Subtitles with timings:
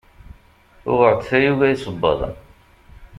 [0.89, 2.35] Uɣeɣ-d tayuga isebbaḍen.